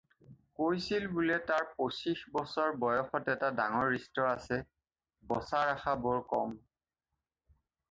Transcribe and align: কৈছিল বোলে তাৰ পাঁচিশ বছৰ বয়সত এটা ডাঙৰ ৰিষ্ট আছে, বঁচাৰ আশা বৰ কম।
কৈছিল 0.59 1.03
বোলে 1.17 1.35
তাৰ 1.51 1.67
পাঁচিশ 1.81 2.23
বছৰ 2.37 2.71
বয়সত 2.85 3.31
এটা 3.35 3.51
ডাঙৰ 3.61 3.93
ৰিষ্ট 3.97 4.25
আছে, 4.31 4.59
বঁচাৰ 5.35 5.73
আশা 5.77 5.97
বৰ 6.09 6.21
কম। 6.35 6.59